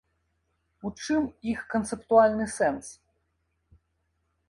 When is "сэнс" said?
2.57-2.85